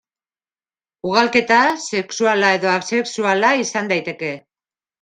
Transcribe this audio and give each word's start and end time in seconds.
Ugalketa 1.09 1.59
sexuala 1.83 2.51
edo 2.57 2.73
asexuala 2.73 3.55
izan 3.69 3.95
daiteke. 3.95 4.35